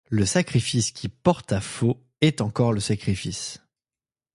[0.09, 3.59] Le sacrifice qui porte à faux est encore le sacrifice.